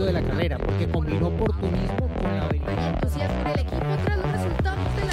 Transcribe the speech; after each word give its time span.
momento 0.00 0.06
de 0.06 0.12
la 0.12 0.22
carrera, 0.22 0.58
porque 0.58 0.88
combinó 0.88 1.28
oportunismo 1.28 2.08
con 2.14 2.36
la 2.36 2.46
habilidad. 2.46 2.94
entusiasmo 2.94 3.40
en 3.40 3.46
el 3.46 3.60
equipo 3.60 3.96
tras 4.04 4.18
los 4.18 4.32
resultados 4.32 4.96
de 4.96 5.04
la 5.04 5.12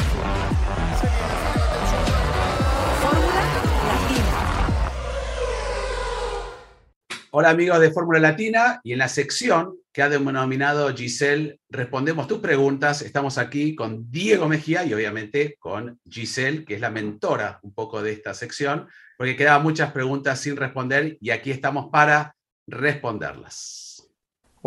Fórmula 3.02 3.36
Latina. 3.36 4.28
Hola 7.32 7.50
amigos 7.50 7.80
de 7.82 7.92
Fórmula 7.92 8.20
Latina 8.20 8.80
y 8.84 8.94
en 8.94 9.00
la 9.00 9.10
sección 9.10 9.78
que 9.92 10.02
ha 10.02 10.10
denominado 10.10 10.96
Giselle, 10.96 11.60
respondemos 11.70 12.28
tus 12.28 12.40
preguntas. 12.40 13.02
Estamos 13.02 13.38
aquí 13.38 13.76
con 13.76 14.10
Diego 14.10 14.48
Mejía 14.48 14.86
y 14.86 14.94
obviamente 14.94 15.56
con 15.60 16.00
Giselle, 16.10 16.64
que 16.64 16.76
es 16.76 16.82
la 16.82 16.92
mentora 16.92 17.60
un 17.64 17.74
poco 17.74 18.02
de 18.02 18.14
esta 18.14 18.34
sección, 18.34 18.88
porque 19.18 19.36
quedaban 19.36 19.64
muchas 19.64 19.92
preguntas 19.92 20.40
sin 20.40 20.56
responder 20.56 21.18
y 21.20 21.32
aquí 21.32 21.52
estamos 21.52 21.90
para 21.92 22.36
responderlas. 22.68 23.87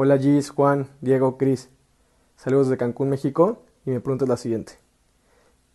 Hola 0.03 0.17
Gis, 0.17 0.49
Juan, 0.49 0.89
Diego, 1.03 1.37
Cris. 1.37 1.69
Saludos 2.35 2.71
de 2.71 2.79
Cancún, 2.79 3.11
México 3.11 3.67
y 3.85 3.91
me 3.91 4.01
pregunto 4.01 4.25
la 4.25 4.39
siguiente. 4.39 4.79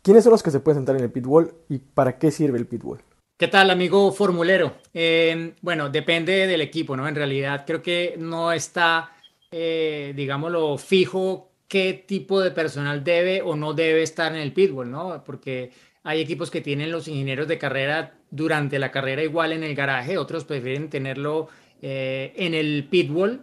¿Quiénes 0.01 0.23
son 0.23 0.31
los 0.31 0.41
que 0.41 0.49
se 0.49 0.59
pueden 0.59 0.79
sentar 0.79 0.95
en 0.95 1.03
el 1.03 1.11
pitbull 1.11 1.53
y 1.69 1.77
para 1.77 2.17
qué 2.17 2.31
sirve 2.31 2.57
el 2.57 2.65
pitbull? 2.65 3.03
¿Qué 3.37 3.47
tal, 3.47 3.69
amigo 3.69 4.11
formulero? 4.11 4.77
Eh, 4.95 5.53
bueno, 5.61 5.91
depende 5.91 6.47
del 6.47 6.61
equipo, 6.61 6.97
¿no? 6.97 7.07
En 7.07 7.13
realidad 7.13 7.65
creo 7.67 7.83
que 7.83 8.15
no 8.17 8.51
está, 8.51 9.11
eh, 9.51 10.11
digámoslo, 10.15 10.75
fijo 10.79 11.51
qué 11.67 11.93
tipo 11.93 12.41
de 12.41 12.49
personal 12.49 13.03
debe 13.03 13.43
o 13.43 13.55
no 13.55 13.75
debe 13.75 14.01
estar 14.01 14.33
en 14.33 14.41
el 14.41 14.53
pitbull, 14.53 14.89
¿no? 14.89 15.23
Porque 15.23 15.69
hay 16.01 16.19
equipos 16.19 16.49
que 16.49 16.61
tienen 16.61 16.91
los 16.91 17.07
ingenieros 17.07 17.47
de 17.47 17.59
carrera 17.59 18.15
durante 18.31 18.79
la 18.79 18.89
carrera 18.89 19.21
igual 19.21 19.51
en 19.51 19.63
el 19.63 19.75
garaje, 19.75 20.17
otros 20.17 20.45
prefieren 20.45 20.89
tenerlo 20.89 21.47
eh, 21.83 22.33
en 22.37 22.55
el 22.55 22.87
pitbull 22.89 23.41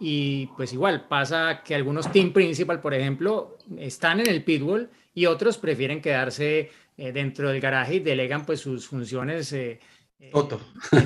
y 0.00 0.46
pues 0.56 0.72
igual 0.72 1.06
pasa 1.08 1.62
que 1.64 1.74
algunos 1.74 2.10
team 2.10 2.32
principal, 2.32 2.80
por 2.80 2.94
ejemplo, 2.94 3.56
están 3.78 4.20
en 4.20 4.26
el 4.28 4.42
pitbull 4.44 4.88
y 5.14 5.26
otros 5.26 5.58
prefieren 5.58 6.00
quedarse 6.00 6.70
eh, 6.96 7.12
dentro 7.12 7.48
del 7.50 7.60
garaje 7.60 7.96
y 7.96 8.00
delegan 8.00 8.44
pues 8.46 8.60
sus 8.60 8.86
funciones 8.88 9.52
eh, 9.52 9.78
eh, 10.20 10.30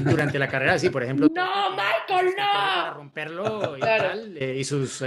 durante 0.05 0.39
la 0.39 0.49
carrera, 0.49 0.79
sí, 0.79 0.91
por 0.91 1.03
ejemplo. 1.03 1.29
No, 1.35 1.71
Michael, 1.71 2.35
Para 2.37 2.89
no. 2.91 2.95
romperlo 2.95 3.77
y, 3.77 3.81
Claro. 3.81 4.09
tal, 4.09 4.37
eh, 4.39 4.57
y 4.59 4.65
sus 4.65 5.03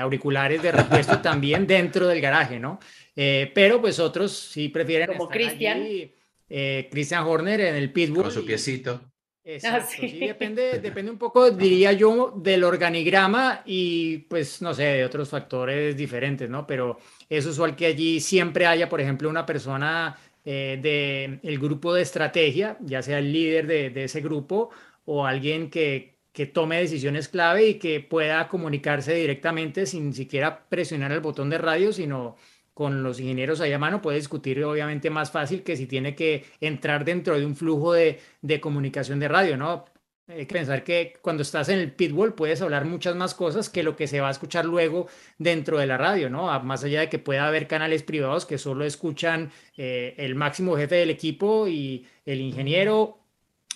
auriculares 0.00 0.62
de 0.62 0.72
repuesto 0.72 1.18
también 1.20 1.66
dentro 1.66 2.06
del 2.08 2.20
garaje, 2.20 2.58
¿no? 2.58 2.78
Eh, 3.14 3.50
pero 3.54 3.80
pues 3.80 3.98
otros 4.00 4.32
sí 4.36 4.68
prefieren 4.70 5.06
Como 5.08 5.28
Christian. 5.28 5.82
allí, 5.82 6.14
eh, 6.48 6.88
Christian 6.90 7.24
Horner 7.24 7.60
en 7.60 7.74
el 7.76 7.92
pitbull. 7.92 8.22
Con 8.24 8.32
su 8.32 8.40
y- 8.40 8.46
piecito. 8.46 9.11
Exacto, 9.44 9.96
sí. 9.98 10.08
sí, 10.08 10.20
depende, 10.20 10.78
depende 10.80 11.10
un 11.10 11.18
poco, 11.18 11.50
diría 11.50 11.92
yo, 11.92 12.32
del 12.36 12.62
organigrama 12.62 13.62
y 13.66 14.18
pues 14.18 14.62
no 14.62 14.72
sé, 14.72 14.84
de 14.84 15.04
otros 15.04 15.28
factores 15.30 15.96
diferentes, 15.96 16.48
¿no? 16.48 16.66
Pero 16.66 16.98
es 17.28 17.44
usual 17.46 17.74
que 17.74 17.86
allí 17.86 18.20
siempre 18.20 18.66
haya, 18.66 18.88
por 18.88 19.00
ejemplo, 19.00 19.28
una 19.28 19.44
persona 19.44 20.16
eh, 20.44 21.40
del 21.42 21.58
grupo 21.58 21.92
de 21.92 22.02
estrategia, 22.02 22.76
ya 22.80 23.02
sea 23.02 23.18
el 23.18 23.32
líder 23.32 23.66
de, 23.66 23.90
de 23.90 24.04
ese 24.04 24.20
grupo 24.20 24.70
o 25.06 25.26
alguien 25.26 25.70
que, 25.70 26.18
que 26.32 26.46
tome 26.46 26.78
decisiones 26.80 27.28
clave 27.28 27.66
y 27.66 27.74
que 27.80 28.00
pueda 28.00 28.46
comunicarse 28.48 29.14
directamente 29.14 29.86
sin 29.86 30.12
siquiera 30.14 30.68
presionar 30.68 31.10
el 31.10 31.20
botón 31.20 31.50
de 31.50 31.58
radio, 31.58 31.92
sino 31.92 32.36
con 32.74 33.02
los 33.02 33.20
ingenieros 33.20 33.60
ahí 33.60 33.72
a 33.72 33.78
mano 33.78 34.00
puede 34.02 34.18
discutir 34.18 34.62
obviamente 34.64 35.10
más 35.10 35.30
fácil 35.30 35.62
que 35.62 35.76
si 35.76 35.86
tiene 35.86 36.14
que 36.14 36.44
entrar 36.60 37.04
dentro 37.04 37.38
de 37.38 37.46
un 37.46 37.56
flujo 37.56 37.92
de, 37.92 38.20
de 38.40 38.60
comunicación 38.60 39.20
de 39.20 39.28
radio, 39.28 39.56
¿no? 39.56 39.84
Hay 40.28 40.46
que 40.46 40.54
pensar 40.54 40.84
que 40.84 41.14
cuando 41.20 41.42
estás 41.42 41.68
en 41.68 41.78
el 41.80 41.92
pitbull 41.92 42.34
puedes 42.34 42.62
hablar 42.62 42.84
muchas 42.84 43.16
más 43.16 43.34
cosas 43.34 43.68
que 43.68 43.82
lo 43.82 43.96
que 43.96 44.06
se 44.06 44.20
va 44.20 44.28
a 44.28 44.30
escuchar 44.30 44.64
luego 44.64 45.08
dentro 45.36 45.78
de 45.78 45.86
la 45.86 45.98
radio, 45.98 46.30
¿no? 46.30 46.46
Más 46.62 46.84
allá 46.84 47.00
de 47.00 47.08
que 47.08 47.18
pueda 47.18 47.46
haber 47.46 47.66
canales 47.66 48.02
privados 48.02 48.46
que 48.46 48.56
solo 48.56 48.84
escuchan 48.84 49.50
eh, 49.76 50.14
el 50.18 50.34
máximo 50.34 50.76
jefe 50.76 50.94
del 50.94 51.10
equipo 51.10 51.66
y 51.68 52.06
el 52.24 52.40
ingeniero 52.40 53.21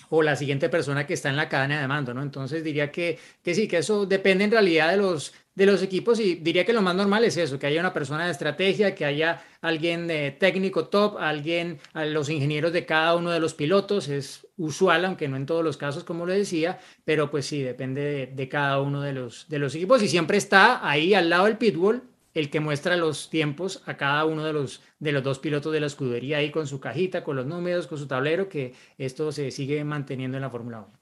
o 0.09 0.21
la 0.21 0.35
siguiente 0.35 0.69
persona 0.69 1.05
que 1.05 1.13
está 1.13 1.29
en 1.29 1.35
la 1.35 1.49
cadena 1.49 1.81
de 1.81 1.87
mando, 1.87 2.13
¿no? 2.13 2.21
Entonces 2.21 2.63
diría 2.63 2.91
que, 2.91 3.19
que 3.43 3.53
sí, 3.53 3.67
que 3.67 3.77
eso 3.77 4.05
depende 4.05 4.45
en 4.45 4.51
realidad 4.51 4.91
de 4.91 4.97
los, 4.97 5.33
de 5.55 5.65
los 5.65 5.81
equipos 5.81 6.19
y 6.19 6.35
diría 6.35 6.65
que 6.65 6.73
lo 6.73 6.81
más 6.81 6.95
normal 6.95 7.23
es 7.23 7.37
eso, 7.37 7.57
que 7.59 7.67
haya 7.67 7.79
una 7.79 7.93
persona 7.93 8.25
de 8.25 8.31
estrategia, 8.31 8.95
que 8.95 9.05
haya 9.05 9.43
alguien 9.61 10.09
eh, 10.09 10.35
técnico 10.39 10.87
top, 10.87 11.17
alguien, 11.19 11.79
a 11.93 12.05
los 12.05 12.29
ingenieros 12.29 12.73
de 12.73 12.85
cada 12.85 13.15
uno 13.15 13.31
de 13.31 13.39
los 13.39 13.53
pilotos, 13.53 14.07
es 14.07 14.47
usual, 14.57 15.05
aunque 15.05 15.27
no 15.27 15.35
en 15.35 15.45
todos 15.45 15.63
los 15.63 15.77
casos, 15.77 16.03
como 16.03 16.25
lo 16.25 16.33
decía, 16.33 16.79
pero 17.05 17.29
pues 17.31 17.45
sí, 17.45 17.61
depende 17.61 18.01
de, 18.01 18.27
de 18.27 18.49
cada 18.49 18.81
uno 18.81 19.01
de 19.01 19.13
los, 19.13 19.47
de 19.49 19.59
los 19.59 19.75
equipos 19.75 20.01
y 20.03 20.07
siempre 20.07 20.37
está 20.37 20.87
ahí 20.87 21.13
al 21.13 21.29
lado 21.29 21.45
del 21.45 21.57
pitbull 21.57 22.03
el 22.37 22.51
que 22.51 22.59
muestra 22.59 22.95
los 22.97 23.31
tiempos 23.31 23.81
a 23.87 23.97
cada 23.97 24.23
uno 24.25 24.45
de 24.45 24.53
los, 24.53 24.83
de 24.99 25.11
los 25.11 25.23
dos 25.23 25.39
pilotos 25.39 25.73
de 25.73 25.79
la 25.79 25.87
escudería 25.87 26.37
ahí 26.37 26.51
con 26.51 26.67
su 26.67 26.79
cajita, 26.79 27.23
con 27.23 27.35
los 27.35 27.47
números, 27.47 27.87
con 27.87 27.97
su 27.97 28.07
tablero, 28.07 28.47
que 28.47 28.75
esto 28.99 29.31
se 29.31 29.49
sigue 29.49 29.83
manteniendo 29.83 30.37
en 30.37 30.41
la 30.41 30.49
Fórmula 30.51 30.81
1. 30.81 30.99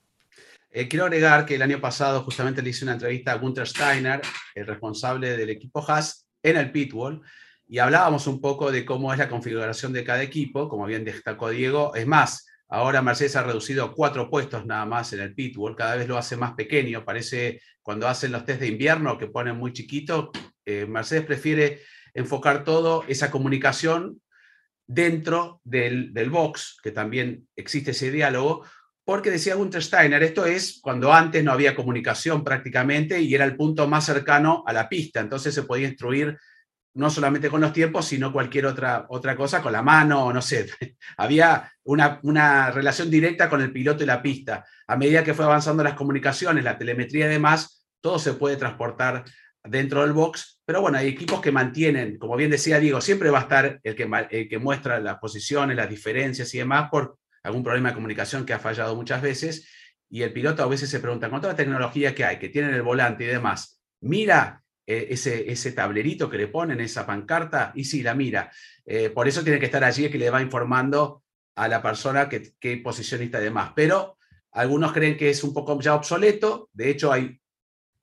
Eh, 0.71 0.87
quiero 0.87 1.05
agregar 1.05 1.45
que 1.45 1.55
el 1.55 1.61
año 1.61 1.81
pasado 1.81 2.21
justamente 2.23 2.61
le 2.61 2.69
hice 2.69 2.85
una 2.85 2.93
entrevista 2.93 3.33
a 3.33 3.35
Gunther 3.35 3.67
Steiner, 3.67 4.21
el 4.53 4.65
responsable 4.65 5.35
del 5.35 5.49
equipo 5.49 5.83
Haas, 5.85 6.25
en 6.41 6.55
el 6.55 6.71
pitbull, 6.71 7.21
y 7.67 7.79
hablábamos 7.79 8.27
un 8.27 8.39
poco 8.39 8.71
de 8.71 8.85
cómo 8.85 9.11
es 9.11 9.19
la 9.19 9.27
configuración 9.27 9.91
de 9.91 10.05
cada 10.05 10.23
equipo, 10.23 10.69
como 10.69 10.85
bien 10.85 11.03
destacó 11.03 11.49
Diego. 11.49 11.93
Es 11.95 12.07
más, 12.07 12.47
ahora 12.69 13.01
Mercedes 13.01 13.35
ha 13.35 13.43
reducido 13.43 13.93
cuatro 13.93 14.29
puestos 14.29 14.65
nada 14.65 14.85
más 14.85 15.11
en 15.11 15.19
el 15.19 15.33
pitbull, 15.33 15.75
cada 15.75 15.97
vez 15.97 16.07
lo 16.07 16.17
hace 16.17 16.37
más 16.37 16.53
pequeño, 16.53 17.03
parece 17.03 17.59
cuando 17.81 18.07
hacen 18.07 18.31
los 18.31 18.45
test 18.45 18.61
de 18.61 18.67
invierno 18.67 19.17
que 19.17 19.27
ponen 19.27 19.57
muy 19.57 19.73
chiquito, 19.73 20.31
eh, 20.65 20.85
Mercedes 20.85 21.25
prefiere 21.25 21.81
enfocar 22.13 22.63
todo 22.63 23.03
esa 23.07 23.29
comunicación 23.31 24.21
dentro 24.87 25.61
del, 25.63 26.13
del 26.13 26.29
box, 26.29 26.77
que 26.81 26.91
también 26.91 27.47
existe 27.55 27.91
ese 27.91 28.11
diálogo, 28.11 28.65
porque 29.03 29.31
decía 29.31 29.55
Gunther 29.55 29.83
Steiner, 29.83 30.23
esto 30.23 30.45
es 30.45 30.79
cuando 30.81 31.13
antes 31.13 31.43
no 31.43 31.51
había 31.51 31.75
comunicación 31.75 32.43
prácticamente 32.43 33.21
y 33.21 33.35
era 33.35 33.45
el 33.45 33.55
punto 33.55 33.87
más 33.87 34.05
cercano 34.05 34.63
a 34.65 34.73
la 34.73 34.89
pista, 34.89 35.19
entonces 35.19 35.53
se 35.53 35.63
podía 35.63 35.87
instruir 35.87 36.37
no 36.95 37.09
solamente 37.09 37.49
con 37.49 37.61
los 37.61 37.73
tiempos, 37.73 38.05
sino 38.05 38.31
cualquier 38.31 38.65
otra, 38.65 39.05
otra 39.09 39.35
cosa, 39.35 39.61
con 39.61 39.73
la 39.73 39.81
mano, 39.81 40.31
no 40.31 40.41
sé. 40.41 40.67
Había 41.17 41.71
una, 41.83 42.19
una 42.23 42.71
relación 42.71 43.11
directa 43.11 43.49
con 43.49 43.61
el 43.61 43.71
piloto 43.71 44.03
y 44.03 44.07
la 44.07 44.21
pista. 44.21 44.65
A 44.87 44.95
medida 44.95 45.23
que 45.23 45.33
fue 45.33 45.43
avanzando 45.43 45.83
las 45.83 45.93
comunicaciones, 45.93 46.63
la 46.63 46.77
telemetría 46.77 47.25
y 47.25 47.29
demás, 47.29 47.85
todo 47.99 48.17
se 48.17 48.33
puede 48.33 48.55
transportar 48.55 49.25
dentro 49.67 50.01
del 50.01 50.13
box, 50.13 50.61
pero 50.65 50.81
bueno, 50.81 50.97
hay 50.97 51.07
equipos 51.07 51.41
que 51.41 51.51
mantienen, 51.51 52.17
como 52.17 52.35
bien 52.35 52.51
decía 52.51 52.79
Diego, 52.79 53.01
siempre 53.01 53.29
va 53.29 53.39
a 53.39 53.43
estar 53.43 53.79
el 53.83 53.95
que, 53.95 54.47
que 54.49 54.59
muestra 54.59 54.99
las 54.99 55.17
posiciones, 55.17 55.77
las 55.77 55.89
diferencias 55.89 56.53
y 56.53 56.59
demás 56.59 56.89
por 56.89 57.17
algún 57.43 57.63
problema 57.63 57.89
de 57.89 57.95
comunicación 57.95 58.45
que 58.45 58.53
ha 58.53 58.59
fallado 58.59 58.95
muchas 58.95 59.21
veces, 59.21 59.69
y 60.09 60.21
el 60.21 60.33
piloto 60.33 60.63
a 60.63 60.67
veces 60.67 60.89
se 60.89 60.99
pregunta, 60.99 61.29
con 61.29 61.41
toda 61.41 61.53
la 61.53 61.57
tecnología 61.57 62.15
que 62.15 62.25
hay, 62.25 62.37
que 62.37 62.49
tienen 62.49 62.73
el 62.73 62.81
volante 62.81 63.23
y 63.23 63.27
demás, 63.27 63.81
mira 64.01 64.63
eh, 64.87 65.07
ese, 65.09 65.51
ese 65.51 65.71
tablerito 65.71 66.29
que 66.29 66.37
le 66.37 66.47
ponen, 66.47 66.79
esa 66.79 67.05
pancarta, 67.05 67.71
y 67.75 67.85
sí, 67.85 68.03
la 68.03 68.13
mira. 68.13 68.51
Eh, 68.85 69.09
por 69.09 69.27
eso 69.27 69.43
tiene 69.43 69.59
que 69.59 69.65
estar 69.65 69.83
allí, 69.83 70.09
que 70.09 70.19
le 70.19 70.29
va 70.29 70.41
informando 70.41 71.23
a 71.55 71.67
la 71.67 71.81
persona 71.81 72.29
que, 72.29 72.53
qué 72.59 72.77
posición 72.77 73.21
está 73.23 73.41
y 73.41 73.45
demás. 73.45 73.71
Pero 73.75 74.17
algunos 74.51 74.93
creen 74.93 75.17
que 75.17 75.29
es 75.29 75.43
un 75.43 75.53
poco 75.53 75.79
ya 75.81 75.95
obsoleto, 75.95 76.69
de 76.71 76.91
hecho 76.91 77.11
hay 77.11 77.39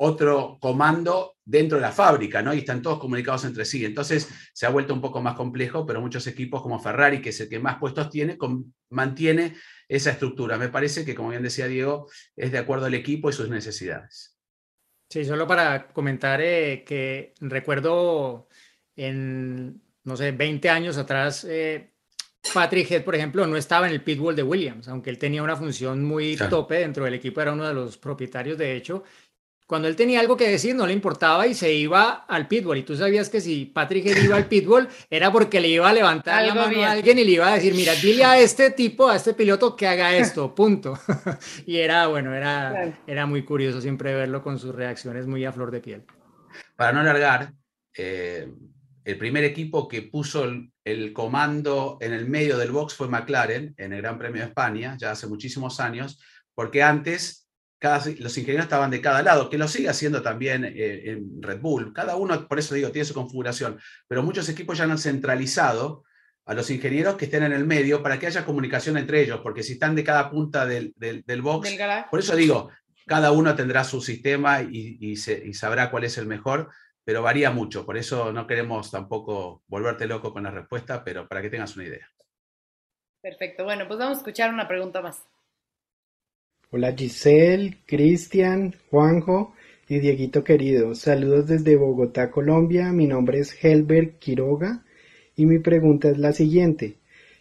otro 0.05 0.59
comando 0.61 1.37
dentro 1.45 1.77
de 1.79 1.83
la 1.83 1.93
fábrica, 1.93 2.43
¿no? 2.43 2.53
Y 2.53 2.59
están 2.59 2.83
todos 2.83 2.99
comunicados 2.99 3.45
entre 3.45 3.65
sí. 3.65 3.85
Entonces 3.85 4.29
se 4.53 4.67
ha 4.67 4.71
vuelto 4.71 4.93
un 4.95 5.01
poco 5.01 5.21
más 5.23 5.35
complejo, 5.35 5.87
pero 5.87 6.01
muchos 6.01 6.27
equipos 6.27 6.61
como 6.61 6.81
Ferrari, 6.81 7.21
que 7.21 7.29
es 7.29 7.41
el 7.41 7.49
que 7.49 7.61
más 7.61 7.79
puestos 7.79 8.11
tiene, 8.11 8.37
con- 8.37 8.75
mantiene 8.91 9.55
esa 9.89 10.11
estructura. 10.11 10.59
Me 10.59 10.69
parece 10.71 11.05
que, 11.05 11.15
como 11.15 11.29
bien 11.31 11.43
decía 11.43 11.67
Diego, 11.69 12.09
es 12.35 12.51
de 12.51 12.59
acuerdo 12.59 12.87
al 12.87 12.95
equipo 12.95 13.31
y 13.31 13.33
sus 13.33 13.49
necesidades. 13.49 14.37
Sí, 15.09 15.25
solo 15.25 15.47
para 15.47 15.93
comentar 15.93 16.41
eh, 16.43 16.83
que 16.87 17.35
recuerdo 17.41 18.49
en, 18.97 19.81
no 20.05 20.17
sé, 20.17 20.33
20 20.33 20.69
años 20.69 20.97
atrás, 20.99 21.45
eh, 21.49 21.93
Patrick 22.53 22.91
Head, 22.91 23.05
por 23.05 23.15
ejemplo, 23.15 23.47
no 23.47 23.57
estaba 23.57 23.87
en 23.87 23.93
el 23.93 24.03
pitbull 24.03 24.35
de 24.35 24.43
Williams, 24.43 24.89
aunque 24.89 25.11
él 25.11 25.19
tenía 25.19 25.43
una 25.45 25.55
función 25.57 26.03
muy 26.03 26.37
Claro. 26.37 26.51
tope 26.51 26.77
dentro 26.77 27.05
del 27.05 27.15
equipo, 27.15 27.41
era 27.41 27.53
uno 27.53 27.69
de 27.69 27.75
los 27.75 27.99
propietarios, 27.99 28.59
de 28.59 28.75
hecho. 28.75 29.05
Cuando 29.67 29.89
él 29.89 29.97
tenía 29.97 30.21
algo 30.21 30.37
que 30.37 30.49
decir, 30.49 30.75
no 30.75 30.87
le 30.87 30.93
importaba 30.93 31.47
y 31.47 31.55
se 31.55 31.73
iba 31.73 32.25
al 32.29 32.47
pitbull. 32.47 32.79
Y 32.79 32.83
tú 32.83 32.95
sabías 32.97 33.31
que 33.31 33.41
si 33.41 33.65
Patrick 33.67 34.05
Head 34.07 34.25
iba 34.25 34.37
al 34.37 34.47
pitbull, 34.47 34.87
era 35.09 35.33
porque 35.33 35.61
le 35.61 35.69
iba 35.69 35.89
a 35.89 35.93
levantar 35.93 36.47
la 36.47 36.55
mano 36.55 36.69
bien. 36.69 36.85
a 36.85 36.91
alguien 36.93 37.19
y 37.19 37.25
le 37.25 37.31
iba 37.33 37.49
a 37.49 37.55
decir, 37.55 37.75
mira, 37.75 37.95
dile 37.95 38.25
a 38.25 38.39
este 38.39 38.71
tipo, 38.71 39.09
a 39.09 39.17
este 39.17 39.33
piloto 39.35 39.75
que 39.75 39.87
haga 39.87 40.15
esto, 40.17 40.55
punto. 40.55 40.99
y 41.67 41.79
era, 41.79 42.07
bueno, 42.09 42.35
era, 42.35 42.71
Claro. 42.71 42.93
era 43.07 43.27
muy 43.27 43.45
curioso 43.45 43.81
siempre 43.81 44.15
verlo 44.15 44.43
con 44.43 44.59
sus 44.59 44.75
reacciones 44.75 45.27
muy 45.27 45.45
a 45.45 45.53
flor 45.53 45.71
de 45.71 45.81
piel. 45.81 46.05
Para 46.77 46.93
no 46.93 47.01
alargar, 47.01 47.53
eh, 47.97 48.49
el 49.05 49.19
primer 49.19 49.45
equipo 49.45 49.89
que 49.89 50.03
puso 50.03 50.45
el, 50.45 50.71
el 50.85 51.13
comando 51.13 51.97
en 52.01 52.13
el 52.13 52.29
medio 52.29 52.59
del 52.59 52.73
box 52.73 52.95
fue 52.95 53.09
McLaren 53.09 53.75
en 53.79 53.93
el 53.93 54.03
Gran 54.03 54.19
Premio 54.19 54.43
de 54.43 54.49
España, 54.49 54.97
ya 55.01 55.13
hace 55.13 55.27
muchísimos 55.27 55.81
años, 55.81 56.21
porque 56.55 56.83
antes 56.83 57.42
cada, 57.83 57.99
los 58.21 58.39
ingenieros 58.39 58.65
estaban 58.67 58.91
de 58.93 59.01
cada 59.01 59.23
lado, 59.23 59.51
que 59.51 59.59
lo 59.59 59.67
sigue 59.67 59.89
haciendo 59.89 60.23
también 60.23 60.65
eh, 60.65 61.11
en 61.11 61.43
Red 61.43 61.61
Bull. 61.61 61.93
Cada 61.93 62.15
uno, 62.17 62.47
por 62.47 62.59
eso 62.61 62.75
digo, 62.77 62.93
tiene 62.93 63.05
su 63.05 63.13
configuración, 63.13 63.79
pero 64.09 64.23
muchos 64.23 64.49
equipos 64.49 64.79
ya 64.79 64.85
han 64.85 64.97
centralizado 64.97 66.05
a 66.47 66.55
los 66.55 66.71
ingenieros 66.71 67.17
que 67.17 67.25
estén 67.27 67.43
en 67.43 67.53
el 67.53 67.65
medio 67.67 68.01
para 68.03 68.19
que 68.19 68.29
haya 68.29 68.45
comunicación 68.45 68.97
entre 68.97 69.21
ellos, 69.23 69.41
porque 69.43 69.63
si 69.65 69.73
están 69.75 69.95
de 69.97 70.05
cada 70.05 70.31
punta 70.31 70.65
del, 70.65 70.93
del, 70.97 71.23
del 71.27 71.43
box, 71.43 71.77
Del 71.77 72.05
por 72.11 72.21
eso 72.21 72.37
digo, 72.37 72.71
cada 73.07 73.33
uno 73.33 73.55
tendrá 73.57 73.83
su 73.85 74.01
sistema 74.01 74.63
y, 74.63 74.99
y 75.01 75.17
se- 75.17 75.43
y 75.45 75.53
sabrá 75.53 75.91
cuál 75.91 76.05
es 76.05 76.17
el 76.19 76.27
mejor, 76.27 76.71
pero 77.05 77.21
varía 77.21 77.51
mucho, 77.51 77.85
por 77.85 77.97
eso 77.97 78.33
no 78.33 78.47
queremos 78.47 78.93
tampoco 78.93 79.65
volverte 79.67 80.07
loco 80.07 80.33
con 80.33 80.45
la 80.45 80.53
respuesta, 80.53 81.03
pero 81.03 81.27
para 81.27 81.43
que 81.43 81.51
tengas 81.51 81.75
una 81.77 81.87
idea. 81.87 82.07
Perfecto. 83.21 83.65
Bueno, 83.65 83.87
pues 83.87 83.99
vamos 83.99 84.19
a 84.19 84.21
escuchar 84.21 84.53
una 84.55 84.67
pregunta 84.69 85.01
más. 85.01 85.25
Hola 86.75 86.95
Giselle, 86.97 87.77
Cristian, 87.85 88.75
Juanjo 88.91 89.55
y 89.91 89.99
Dieguito 89.99 90.43
querido. 90.43 90.95
Saludos 90.95 91.47
desde 91.47 91.77
Bogotá, 91.77 92.31
Colombia. 92.31 92.93
Mi 92.93 93.07
nombre 93.07 93.41
es 93.41 93.63
Helbert 93.63 94.19
Quiroga 94.19 94.83
y 95.37 95.45
mi 95.45 95.59
pregunta 95.59 96.09
es 96.09 96.17
la 96.17 96.33
siguiente. 96.33 96.97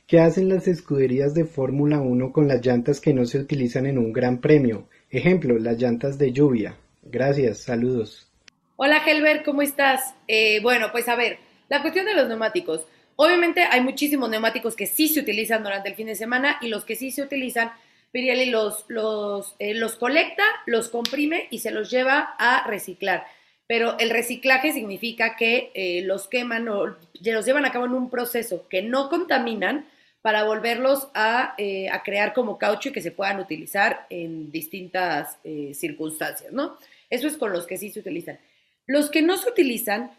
¿Qué 0.06 0.20
hacen 0.20 0.50
las 0.50 0.68
escuderías 0.68 1.34
de 1.34 1.46
Fórmula 1.46 2.02
1 2.02 2.34
con 2.34 2.50
las 2.50 2.60
llantas 2.62 3.00
que 3.00 3.14
no 3.14 3.24
se 3.24 3.40
utilizan 3.40 3.86
en 3.86 3.98
un 3.98 4.12
gran 4.12 4.42
premio? 4.42 4.90
Ejemplo, 5.10 5.58
las 5.58 5.78
llantas 5.78 6.18
de 6.18 6.34
lluvia. 6.34 6.76
Gracias, 7.02 7.60
saludos. 7.60 8.30
Hola 8.76 9.02
Helber, 9.08 9.44
¿cómo 9.44 9.62
estás? 9.62 10.14
Eh, 10.28 10.60
bueno, 10.62 10.92
pues 10.92 11.08
a 11.08 11.16
ver, 11.16 11.38
la 11.70 11.82
cuestión 11.82 12.06
de 12.06 12.16
los 12.16 12.28
neumáticos. 12.28 12.86
Obviamente 13.16 13.62
hay 13.62 13.80
muchísimos 13.80 14.30
neumáticos 14.30 14.76
que 14.76 14.88
sí 14.88 15.08
se 15.08 15.22
utilizan 15.22 15.64
durante 15.64 15.88
el 15.88 15.96
fin 15.96 16.08
de 16.08 16.16
semana 16.16 16.58
y 16.60 16.68
los 16.68 16.84
que 16.84 16.98
sí 16.98 17.12
se 17.12 17.22
utilizan, 17.22 17.72
Pirelli 18.12 18.50
los, 18.50 18.86
los, 18.90 19.56
eh, 19.60 19.74
los 19.74 19.96
colecta, 19.96 20.44
los 20.66 20.90
comprime 20.90 21.48
y 21.50 21.60
se 21.60 21.72
los 21.72 21.90
lleva 21.90 22.36
a 22.38 22.68
reciclar. 22.68 23.26
Pero 23.68 23.98
el 24.00 24.10
reciclaje 24.10 24.74
significa 24.74 25.38
que 25.38 25.72
eh, 25.74 26.02
los 26.04 26.28
queman 26.28 26.68
o 26.68 26.98
los 27.22 27.46
llevan 27.46 27.66
a 27.66 27.72
cabo 27.72 27.86
en 27.86 27.94
un 27.94 28.10
proceso 28.10 28.68
que 28.68 28.82
no 28.82 29.10
contaminan 29.10 29.86
para 30.22 30.44
volverlos 30.44 31.08
a, 31.16 31.56
eh, 31.58 31.90
a 31.90 32.04
crear 32.04 32.34
como 32.34 32.58
caucho 32.58 32.90
y 32.90 32.92
que 32.92 33.02
se 33.02 33.12
puedan 33.12 33.40
utilizar 33.40 34.06
en 34.10 34.52
distintas 34.52 35.40
circunstancias, 35.74 36.52
¿no? 36.52 36.78
Eso 37.10 37.28
es 37.28 37.38
con 37.38 37.52
los 37.52 37.66
que 37.66 37.78
sí 37.78 37.90
se 37.90 38.02
utilizan. 38.02 38.40
Los 38.86 39.10
que 39.10 39.24
no 39.24 39.38
se 39.38 39.50
utilizan, 39.50 40.12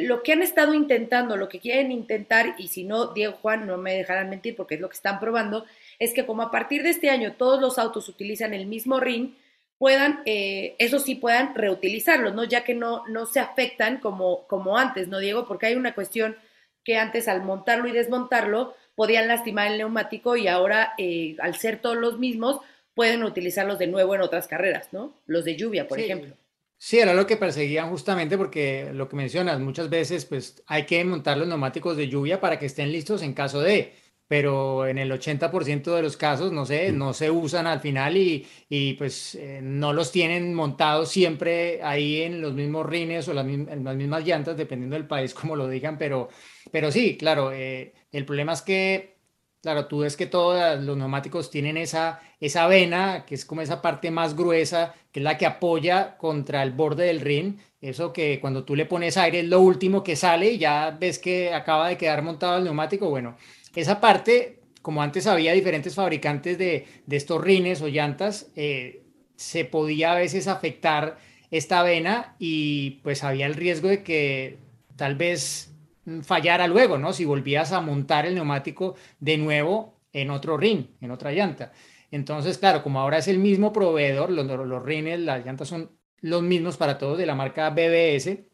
lo 0.00 0.24
que 0.24 0.32
han 0.32 0.42
estado 0.42 0.74
intentando, 0.74 1.36
lo 1.36 1.48
que 1.48 1.60
quieren 1.60 1.92
intentar, 1.92 2.56
y 2.58 2.68
si 2.68 2.82
no, 2.82 3.12
Diego 3.12 3.34
Juan 3.40 3.68
no 3.68 3.76
me 3.76 3.94
dejarán 3.94 4.30
mentir 4.30 4.56
porque 4.56 4.74
es 4.74 4.80
lo 4.80 4.88
que 4.88 4.96
están 4.96 5.20
probando, 5.20 5.64
es 6.00 6.12
que 6.12 6.26
como 6.26 6.42
a 6.42 6.50
partir 6.50 6.82
de 6.82 6.90
este 6.90 7.10
año 7.10 7.34
todos 7.38 7.60
los 7.60 7.78
autos 7.78 8.08
utilizan 8.08 8.52
el 8.54 8.66
mismo 8.66 8.98
ring, 8.98 9.34
puedan, 9.78 10.20
eh, 10.26 10.74
eso 10.78 10.98
sí 10.98 11.14
puedan 11.14 11.54
reutilizarlos, 11.54 12.34
¿no? 12.34 12.44
Ya 12.44 12.64
que 12.64 12.74
no, 12.74 13.06
no 13.06 13.26
se 13.26 13.38
afectan 13.40 13.98
como, 13.98 14.46
como 14.48 14.76
antes, 14.76 15.08
¿no, 15.08 15.18
Diego? 15.20 15.46
Porque 15.46 15.66
hay 15.66 15.74
una 15.74 15.94
cuestión 15.94 16.36
que 16.84 16.96
antes 16.96 17.28
al 17.28 17.42
montarlo 17.42 17.86
y 17.88 17.92
desmontarlo 17.92 18.74
podían 18.94 19.28
lastimar 19.28 19.70
el 19.70 19.78
neumático 19.78 20.36
y 20.36 20.48
ahora 20.48 20.92
eh, 20.98 21.36
al 21.40 21.54
ser 21.54 21.80
todos 21.80 21.96
los 21.96 22.18
mismos 22.18 22.60
pueden 22.94 23.22
utilizarlos 23.22 23.78
de 23.78 23.86
nuevo 23.86 24.14
en 24.14 24.20
otras 24.22 24.48
carreras, 24.48 24.88
¿no? 24.92 25.14
Los 25.26 25.44
de 25.44 25.56
lluvia, 25.56 25.86
por 25.88 25.98
Sí. 25.98 26.04
ejemplo. 26.04 26.34
Sí, 26.76 26.98
era 26.98 27.12
lo 27.12 27.26
que 27.26 27.36
perseguían 27.36 27.90
justamente 27.90 28.38
porque 28.38 28.90
lo 28.92 29.08
que 29.08 29.16
mencionas, 29.16 29.60
muchas 29.60 29.90
veces 29.90 30.24
pues 30.24 30.62
hay 30.66 30.86
que 30.86 31.04
montar 31.04 31.36
los 31.36 31.46
neumáticos 31.46 31.96
de 31.96 32.08
lluvia 32.08 32.40
para 32.40 32.58
que 32.58 32.66
estén 32.66 32.90
listos 32.90 33.22
en 33.22 33.34
caso 33.34 33.60
de, 33.60 33.92
pero 34.30 34.86
en 34.86 34.96
el 34.98 35.10
80% 35.10 35.92
de 35.92 36.02
los 36.02 36.16
casos, 36.16 36.52
no 36.52 36.64
sé, 36.64 36.92
no 36.92 37.12
se 37.12 37.32
usan 37.32 37.66
al 37.66 37.80
final 37.80 38.16
y, 38.16 38.46
y, 38.68 38.92
pues 38.94 39.34
eh, 39.34 39.58
no 39.60 39.92
los 39.92 40.12
tienen 40.12 40.54
montados 40.54 41.08
siempre 41.08 41.82
ahí 41.82 42.22
en 42.22 42.40
los 42.40 42.54
mismos 42.54 42.86
rines 42.86 43.26
o 43.26 43.34
las, 43.34 43.44
en 43.44 43.82
las 43.82 43.96
mismas 43.96 44.24
llantas, 44.24 44.56
dependiendo 44.56 44.94
del 44.94 45.08
país 45.08 45.34
como 45.40 45.56
lo 45.56 45.68
digan, 45.68 45.98
pero, 45.98 46.28
pero 46.70 46.92
sí, 46.92 47.16
claro, 47.16 47.50
eh, 47.52 47.92
el 48.12 48.24
problema 48.24 48.52
es 48.52 48.62
que, 48.62 49.16
claro, 49.62 49.86
tú 49.86 49.98
ves 49.98 50.16
que 50.16 50.26
todos 50.26 50.80
los 50.80 50.96
neumáticos 50.96 51.50
tienen 51.50 51.76
esa, 51.76 52.20
esa 52.38 52.68
vena, 52.68 53.24
que 53.26 53.34
es 53.34 53.44
como 53.44 53.62
esa 53.62 53.82
parte 53.82 54.12
más 54.12 54.36
gruesa, 54.36 54.94
que 55.10 55.18
es 55.18 55.24
la 55.24 55.38
que 55.38 55.46
apoya 55.46 56.16
contra 56.18 56.62
el 56.62 56.70
borde 56.70 57.06
del 57.06 57.20
rin. 57.20 57.60
Eso 57.80 58.12
que 58.12 58.38
cuando 58.40 58.64
tú 58.64 58.76
le 58.76 58.86
pones 58.86 59.16
aire 59.16 59.40
es 59.40 59.46
lo 59.46 59.60
último 59.60 60.04
que 60.04 60.14
sale 60.14 60.52
y 60.52 60.58
ya 60.58 60.96
ves 61.00 61.18
que 61.18 61.52
acaba 61.54 61.88
de 61.88 61.96
quedar 61.96 62.22
montado 62.22 62.58
el 62.58 62.64
neumático. 62.64 63.08
Bueno, 63.08 63.36
esa 63.74 64.00
parte, 64.00 64.60
como 64.82 65.02
antes 65.02 65.26
había 65.26 65.52
diferentes 65.52 65.94
fabricantes 65.94 66.58
de, 66.58 66.86
de 67.06 67.16
estos 67.16 67.42
rines 67.42 67.82
o 67.82 67.88
llantas, 67.88 68.50
eh, 68.56 69.02
se 69.36 69.64
podía 69.64 70.12
a 70.12 70.16
veces 70.16 70.48
afectar 70.48 71.18
esta 71.50 71.82
vena 71.82 72.36
y 72.38 73.00
pues 73.02 73.24
había 73.24 73.46
el 73.46 73.54
riesgo 73.54 73.88
de 73.88 74.02
que 74.02 74.58
tal 74.96 75.16
vez 75.16 75.72
mm, 76.04 76.20
fallara 76.20 76.66
luego, 76.66 76.98
¿no? 76.98 77.12
Si 77.12 77.24
volvías 77.24 77.72
a 77.72 77.80
montar 77.80 78.26
el 78.26 78.34
neumático 78.34 78.96
de 79.18 79.38
nuevo 79.38 80.00
en 80.12 80.30
otro 80.30 80.56
rin, 80.56 80.90
en 81.00 81.10
otra 81.10 81.32
llanta. 81.32 81.72
Entonces, 82.10 82.58
claro, 82.58 82.82
como 82.82 83.00
ahora 83.00 83.18
es 83.18 83.28
el 83.28 83.38
mismo 83.38 83.72
proveedor, 83.72 84.30
los, 84.30 84.46
los 84.46 84.82
rines, 84.84 85.20
las 85.20 85.44
llantas 85.44 85.68
son 85.68 85.90
los 86.20 86.42
mismos 86.42 86.76
para 86.76 86.98
todos 86.98 87.18
de 87.18 87.26
la 87.26 87.34
marca 87.34 87.70
BBS, 87.70 88.46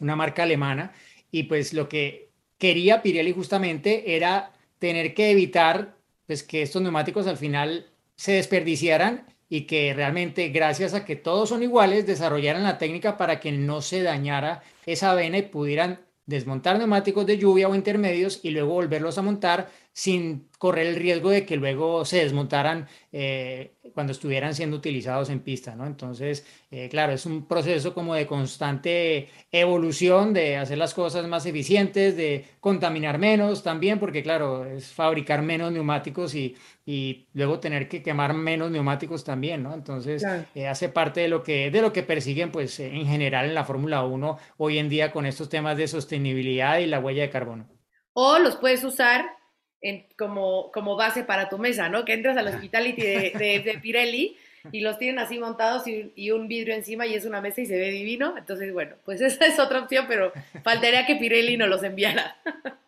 una 0.00 0.16
marca 0.16 0.42
alemana, 0.42 0.92
y 1.30 1.44
pues 1.44 1.72
lo 1.72 1.88
que 1.88 2.27
quería 2.58 3.02
Pirelli 3.02 3.32
justamente 3.32 4.14
era 4.16 4.52
tener 4.78 5.14
que 5.14 5.30
evitar 5.30 5.96
pues 6.26 6.42
que 6.42 6.62
estos 6.62 6.82
neumáticos 6.82 7.26
al 7.26 7.36
final 7.36 7.86
se 8.16 8.32
desperdiciaran 8.32 9.26
y 9.48 9.62
que 9.62 9.94
realmente 9.94 10.48
gracias 10.48 10.92
a 10.92 11.04
que 11.04 11.16
todos 11.16 11.48
son 11.48 11.62
iguales 11.62 12.06
desarrollaran 12.06 12.64
la 12.64 12.76
técnica 12.76 13.16
para 13.16 13.40
que 13.40 13.50
no 13.50 13.80
se 13.80 14.02
dañara 14.02 14.62
esa 14.84 15.14
vena 15.14 15.38
y 15.38 15.42
pudieran 15.42 16.00
desmontar 16.26 16.76
neumáticos 16.76 17.24
de 17.24 17.38
lluvia 17.38 17.68
o 17.68 17.74
intermedios 17.74 18.40
y 18.42 18.50
luego 18.50 18.74
volverlos 18.74 19.16
a 19.16 19.22
montar 19.22 19.70
sin 19.98 20.48
correr 20.58 20.86
el 20.86 20.94
riesgo 20.96 21.30
de 21.30 21.44
que 21.44 21.56
luego 21.56 22.04
se 22.04 22.18
desmontaran 22.18 22.86
eh, 23.10 23.72
cuando 23.94 24.12
estuvieran 24.12 24.54
siendo 24.54 24.76
utilizados 24.76 25.28
en 25.28 25.40
pista, 25.40 25.74
¿no? 25.74 25.86
Entonces, 25.86 26.46
eh, 26.70 26.88
claro, 26.88 27.12
es 27.12 27.26
un 27.26 27.48
proceso 27.48 27.94
como 27.94 28.14
de 28.14 28.24
constante 28.24 29.28
evolución, 29.50 30.32
de 30.32 30.56
hacer 30.56 30.78
las 30.78 30.94
cosas 30.94 31.26
más 31.26 31.46
eficientes, 31.46 32.16
de 32.16 32.46
contaminar 32.60 33.18
menos 33.18 33.64
también, 33.64 33.98
porque 33.98 34.22
claro, 34.22 34.64
es 34.66 34.92
fabricar 34.92 35.42
menos 35.42 35.72
neumáticos 35.72 36.32
y, 36.36 36.56
y 36.86 37.26
luego 37.32 37.58
tener 37.58 37.88
que 37.88 38.00
quemar 38.00 38.34
menos 38.34 38.70
neumáticos 38.70 39.24
también, 39.24 39.64
¿no? 39.64 39.74
Entonces, 39.74 40.22
Claro. 40.22 40.44
eh, 40.54 40.68
hace 40.68 40.88
parte 40.90 41.22
de 41.22 41.28
lo 41.28 41.42
que, 41.42 41.72
de 41.72 41.82
lo 41.82 41.92
que 41.92 42.04
persiguen, 42.04 42.52
pues, 42.52 42.78
en 42.78 43.04
general 43.06 43.46
en 43.46 43.54
la 43.54 43.64
Fórmula 43.64 44.04
1 44.04 44.38
hoy 44.58 44.78
en 44.78 44.88
día 44.88 45.10
con 45.10 45.26
estos 45.26 45.48
temas 45.48 45.76
de 45.76 45.88
sostenibilidad 45.88 46.78
y 46.78 46.86
la 46.86 47.00
huella 47.00 47.22
de 47.22 47.30
carbono. 47.30 47.66
O 48.12 48.38
los 48.38 48.56
puedes 48.56 48.84
usar 48.84 49.37
en- 49.80 50.04
como, 50.18 50.70
como 50.72 50.96
base 50.96 51.24
para 51.24 51.48
tu 51.48 51.58
mesa, 51.58 51.88
¿no? 51.88 52.04
Que 52.04 52.14
entras 52.14 52.36
al 52.36 52.48
hospitality 52.48 53.02
de, 53.02 53.32
de- 53.38 53.60
de 53.64 53.78
Pirelli 53.80 54.36
y 54.72 54.80
los 54.80 54.98
tienen 54.98 55.18
así 55.18 55.38
montados 55.38 55.86
y, 55.86 56.12
y 56.16 56.30
un 56.32 56.48
vidrio 56.48 56.74
encima 56.74 57.06
y 57.06 57.14
es 57.14 57.24
una 57.24 57.40
mesa 57.40 57.60
y 57.60 57.66
se 57.66 57.76
ve 57.78 57.90
divino. 57.90 58.36
Entonces, 58.36 58.72
bueno, 58.72 58.96
pues 59.04 59.20
esa 59.22 59.46
es 59.46 59.58
otra 59.58 59.80
opción, 59.80 60.06
pero 60.08 60.32
faltaría 60.62 61.06
que 61.06 61.16
Pirelli 61.16 61.56
nos 61.56 61.68
los 61.68 61.82
enviara. 61.82 62.36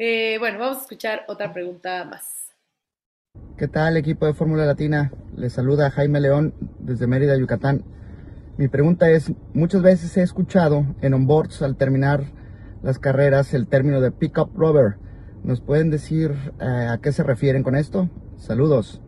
Eh, 0.00 0.36
bueno, 0.38 0.60
vamos 0.60 0.78
a 0.78 0.80
escuchar 0.82 1.24
otra 1.26 1.52
pregunta 1.52 2.04
más. 2.04 2.52
¿Qué 3.56 3.66
tal 3.66 3.96
equipo 3.96 4.26
de 4.26 4.32
Fórmula 4.34 4.64
Latina? 4.64 5.10
Les 5.36 5.52
saluda 5.52 5.90
Jaime 5.90 6.20
León 6.20 6.54
desde 6.78 7.08
Mérida, 7.08 7.36
Yucatán. 7.36 7.82
Mi 8.56 8.68
pregunta 8.68 9.10
es, 9.10 9.32
muchas 9.54 9.82
veces 9.82 10.16
he 10.16 10.22
escuchado 10.22 10.84
en 11.02 11.14
onboards 11.14 11.62
al 11.62 11.76
terminar 11.76 12.22
las 12.82 13.00
carreras 13.00 13.54
el 13.54 13.66
término 13.66 14.00
de 14.00 14.12
pick-up 14.12 14.52
rubber. 14.54 14.98
¿Nos 15.48 15.62
pueden 15.62 15.88
decir 15.88 16.36
eh, 16.60 16.88
a 16.90 17.00
qué 17.02 17.10
se 17.10 17.22
refieren 17.22 17.62
con 17.62 17.74
esto? 17.74 18.10
Saludos. 18.36 19.00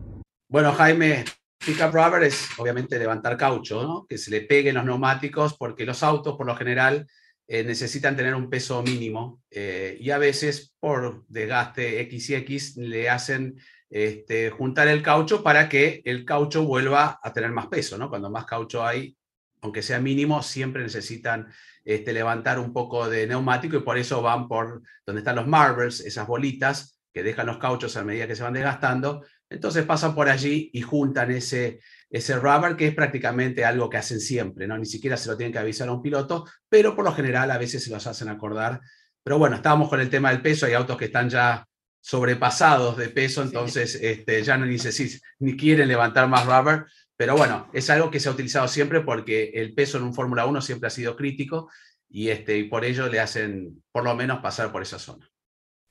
Bueno, 0.49 0.73
Jaime, 0.73 1.23
pick-up 1.63 1.91
rubber 1.93 2.23
es 2.23 2.49
obviamente 2.57 2.97
levantar 2.97 3.37
caucho, 3.37 3.83
¿no? 3.83 4.07
Que 4.09 4.17
se 4.17 4.31
le 4.31 4.41
peguen 4.41 4.73
los 4.73 4.83
neumáticos 4.83 5.55
porque 5.55 5.85
los 5.85 6.01
autos 6.01 6.35
por 6.35 6.47
lo 6.47 6.55
general 6.55 7.05
eh, 7.47 7.63
necesitan 7.63 8.15
tener 8.15 8.33
un 8.33 8.49
peso 8.49 8.81
mínimo 8.81 9.43
eh, 9.51 9.95
y 10.01 10.09
a 10.09 10.17
veces 10.17 10.73
por 10.79 11.23
desgaste 11.27 12.01
X 12.01 12.31
y 12.31 12.33
X 12.33 12.77
le 12.77 13.07
hacen 13.07 13.61
este, 13.87 14.49
juntar 14.49 14.87
el 14.87 15.03
caucho 15.03 15.43
para 15.43 15.69
que 15.69 16.01
el 16.05 16.25
caucho 16.25 16.63
vuelva 16.63 17.19
a 17.21 17.33
tener 17.33 17.51
más 17.51 17.67
peso, 17.67 17.99
¿no? 17.99 18.09
Cuando 18.09 18.31
más 18.31 18.45
caucho 18.45 18.83
hay, 18.83 19.15
aunque 19.61 19.83
sea 19.83 19.99
mínimo, 19.99 20.41
siempre 20.41 20.81
necesitan 20.81 21.53
este, 21.83 22.13
levantar 22.13 22.59
un 22.59 22.73
poco 22.73 23.09
de 23.09 23.27
neumático 23.27 23.77
y 23.77 23.81
por 23.81 23.97
eso 23.97 24.21
van 24.21 24.47
por 24.47 24.81
donde 25.05 25.19
están 25.21 25.35
los 25.35 25.47
marbles, 25.47 25.99
esas 26.01 26.27
bolitas 26.27 26.99
que 27.13 27.23
dejan 27.23 27.47
los 27.47 27.57
cauchos 27.57 27.97
a 27.97 28.03
medida 28.03 28.27
que 28.27 28.35
se 28.35 28.43
van 28.43 28.53
desgastando. 28.53 29.25
Entonces 29.49 29.85
pasan 29.85 30.15
por 30.15 30.29
allí 30.29 30.69
y 30.73 30.81
juntan 30.81 31.29
ese, 31.31 31.81
ese 32.09 32.37
rubber, 32.37 32.77
que 32.77 32.87
es 32.87 32.95
prácticamente 32.95 33.65
algo 33.65 33.89
que 33.89 33.97
hacen 33.97 34.21
siempre, 34.21 34.65
¿no? 34.65 34.77
Ni 34.77 34.85
siquiera 34.85 35.17
se 35.17 35.29
lo 35.29 35.35
tienen 35.35 35.51
que 35.51 35.59
avisar 35.59 35.89
a 35.89 35.91
un 35.91 36.01
piloto, 36.01 36.45
pero 36.69 36.95
por 36.95 37.03
lo 37.03 37.11
general 37.13 37.51
a 37.51 37.57
veces 37.57 37.83
se 37.83 37.89
los 37.91 38.07
hacen 38.07 38.29
acordar. 38.29 38.79
Pero 39.23 39.37
bueno, 39.37 39.57
estábamos 39.57 39.89
con 39.89 39.99
el 39.99 40.09
tema 40.09 40.29
del 40.31 40.41
peso, 40.41 40.65
hay 40.65 40.73
autos 40.73 40.97
que 40.97 41.05
están 41.05 41.29
ya 41.29 41.67
sobrepasados 41.99 42.97
de 42.97 43.09
peso, 43.09 43.41
entonces 43.41 43.95
este, 44.01 44.41
ya 44.43 44.57
no 44.57 44.65
ni, 44.65 44.79
se- 44.79 45.19
ni 45.39 45.55
quieren 45.55 45.87
levantar 45.87 46.27
más 46.27 46.45
rubber, 46.45 46.85
Pero 47.21 47.37
bueno, 47.37 47.67
es 47.71 47.87
algo 47.91 48.09
que 48.09 48.19
se 48.19 48.29
ha 48.29 48.31
utilizado 48.31 48.67
siempre 48.67 49.01
porque 49.01 49.51
el 49.53 49.75
peso 49.75 49.99
en 49.99 50.05
un 50.05 50.15
Fórmula 50.15 50.47
1 50.47 50.59
siempre 50.59 50.87
ha 50.87 50.89
sido 50.89 51.15
crítico 51.15 51.69
y, 52.09 52.29
este, 52.29 52.57
y 52.57 52.63
por 52.63 52.83
ello 52.83 53.09
le 53.09 53.19
hacen 53.19 53.83
por 53.91 54.03
lo 54.03 54.15
menos 54.15 54.39
pasar 54.39 54.71
por 54.71 54.81
esa 54.81 54.97
zona. 54.97 55.29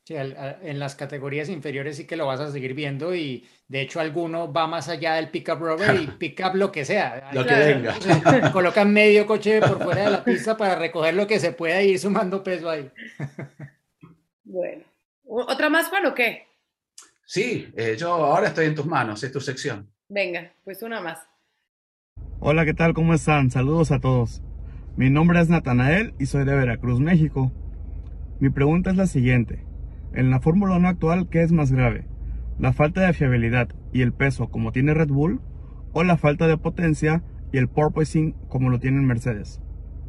Sí, 0.03 0.17
en 0.17 0.81
las 0.81 0.97
categorías 0.97 1.49
inferiores 1.49 1.99
sí 1.99 2.05
que 2.05 2.17
lo 2.17 2.27
vas 2.27 2.41
a 2.41 2.51
seguir 2.51 2.75
viendo 2.75 3.15
y 3.15 3.49
de 3.69 3.81
hecho 3.81 4.01
alguno 4.01 4.53
va 4.53 4.67
más 4.67 4.89
allá 4.89 5.15
del 5.15 5.29
pickup 5.29 5.61
rubber 5.61 6.01
y 6.01 6.09
pickup 6.09 6.57
lo 6.57 6.73
que 6.73 6.85
sea. 6.85 7.31
lo 7.33 7.47
que 7.47 7.55
venga. 7.55 8.51
Colocan 8.51 8.93
medio 8.93 9.25
coche 9.25 9.61
por 9.61 9.81
fuera 9.85 10.07
de 10.07 10.11
la 10.11 10.25
pista 10.25 10.57
para 10.57 10.75
recoger 10.75 11.15
lo 11.15 11.29
que 11.29 11.39
se 11.39 11.53
pueda 11.53 11.81
ir 11.81 11.97
sumando 12.01 12.43
peso 12.43 12.69
ahí. 12.69 12.91
Bueno. 14.43 14.83
¿Otra 15.27 15.71
más, 15.71 15.87
Juan, 15.87 16.07
o 16.07 16.13
qué? 16.13 16.49
Sí, 17.25 17.73
eh, 17.77 17.95
yo 17.97 18.15
ahora 18.15 18.49
estoy 18.49 18.67
en 18.67 18.75
tus 18.75 18.87
manos, 18.87 19.23
es 19.23 19.31
tu 19.31 19.41
sección. 19.41 19.89
Venga, 20.13 20.53
pues 20.65 20.83
una 20.83 21.01
más. 21.01 21.21
Hola, 22.41 22.65
¿qué 22.65 22.75
tal? 22.75 22.95
¿Cómo 22.95 23.15
están? 23.15 23.53
Saludos 23.53 23.93
a 23.93 24.01
todos. 24.01 24.43
Mi 24.97 25.09
nombre 25.09 25.41
es 25.41 25.49
Natanael 25.49 26.15
y 26.19 26.27
soy 26.27 26.45
de 26.45 26.53
Veracruz, 26.53 26.99
México. 26.99 27.53
Mi 28.41 28.51
pregunta 28.51 28.91
es 28.91 28.97
la 28.97 29.07
siguiente. 29.07 29.65
En 30.13 30.31
la 30.31 30.41
Fórmula 30.41 30.75
1 30.75 30.89
actual, 30.89 31.29
¿qué 31.31 31.43
es 31.43 31.53
más 31.53 31.71
grave? 31.71 32.09
¿La 32.59 32.73
falta 32.73 33.03
de 33.03 33.13
fiabilidad 33.13 33.69
y 33.93 34.03
el 34.03 34.13
peso 34.13 34.51
como 34.51 34.73
tiene 34.73 34.95
Red 34.95 35.11
Bull? 35.11 35.41
¿O 35.93 36.03
la 36.03 36.17
falta 36.17 36.49
de 36.49 36.59
potencia 36.59 37.23
y 37.53 37.59
el 37.59 37.69
porpoising 37.69 38.33
como 38.49 38.69
lo 38.69 38.81
tienen 38.81 39.07
Mercedes? 39.07 39.61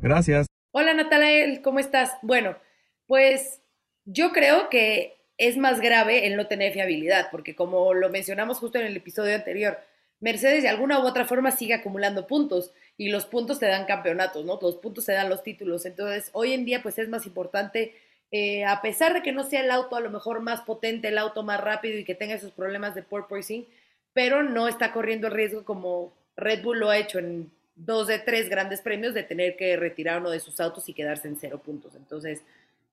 Gracias. 0.02 0.48
Hola 0.72 0.96
Natanael, 0.96 1.62
¿cómo 1.62 1.78
estás? 1.78 2.18
Bueno, 2.24 2.58
pues 3.06 3.62
yo 4.06 4.32
creo 4.32 4.68
que 4.70 5.22
es 5.38 5.58
más 5.58 5.80
grave 5.80 6.26
el 6.26 6.38
no 6.38 6.48
tener 6.48 6.74
fiabilidad, 6.74 7.30
porque 7.30 7.56
como 7.56 7.94
lo 7.94 8.10
mencionamos 8.10 8.58
justo 8.58 8.80
en 8.80 8.88
el 8.88 8.98
episodio 8.98 9.36
anterior, 9.36 9.78
Mercedes 10.22 10.64
de 10.64 10.70
alguna 10.70 11.00
u 11.00 11.06
otra 11.06 11.26
forma 11.26 11.52
sigue 11.52 11.74
acumulando 11.74 12.28
puntos 12.28 12.72
y 12.98 13.10
los 13.10 13.26
puntos 13.26 13.60
te 13.60 13.66
dan 13.66 13.86
campeonatos, 13.86 14.46
¿no? 14.46 14.60
Los 14.62 14.76
puntos 14.76 15.06
te 15.06 15.14
dan 15.14 15.30
los 15.30 15.44
títulos. 15.44 15.86
Entonces, 15.86 16.30
hoy 16.34 16.54
en 16.54 16.64
día, 16.64 16.84
pues 16.84 17.00
es 17.00 17.10
más 17.10 17.26
importante, 17.26 17.96
eh, 18.32 18.64
a 18.64 18.82
pesar 18.82 19.14
de 19.14 19.24
que 19.24 19.32
no 19.32 19.44
sea 19.44 19.62
el 19.62 19.72
auto 19.72 19.96
a 19.96 20.00
lo 20.00 20.12
mejor 20.12 20.42
más 20.42 20.62
potente, 20.62 21.10
el 21.10 21.18
auto 21.18 21.44
más 21.44 21.60
rápido 21.60 21.98
y 21.98 22.06
que 22.06 22.16
tenga 22.16 22.36
esos 22.36 22.52
problemas 22.52 22.96
de 22.96 23.04
porpoising, 23.04 23.68
pero 24.14 24.44
no 24.44 24.68
está 24.68 24.94
corriendo 24.94 25.28
el 25.28 25.34
riesgo 25.34 25.66
como 25.66 26.14
Red 26.38 26.64
Bull 26.64 26.80
lo 26.80 26.90
ha 26.90 26.98
hecho 26.98 27.20
en 27.20 27.52
dos 27.76 28.08
de 28.08 28.20
tres 28.20 28.50
grandes 28.50 28.82
premios 28.82 29.14
de 29.14 29.24
tener 29.24 29.58
que 29.58 29.76
retirar 29.76 30.20
uno 30.20 30.30
de 30.30 30.40
sus 30.40 30.60
autos 30.60 30.88
y 30.88 30.94
quedarse 30.94 31.28
en 31.28 31.38
cero 31.38 31.62
puntos. 31.64 31.96
Entonces, 31.96 32.44